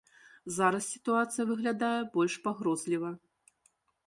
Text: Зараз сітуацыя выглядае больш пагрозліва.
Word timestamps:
Зараз 0.55 0.87
сітуацыя 0.93 1.45
выглядае 1.51 2.01
больш 2.17 2.33
пагрозліва. 2.47 3.09